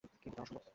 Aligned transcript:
কিন্তু 0.21 0.35
তা 0.35 0.41
অসম্ভব। 0.41 0.63